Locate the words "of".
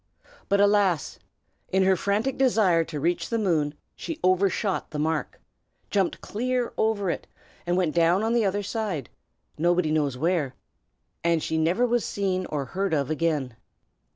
12.95-13.11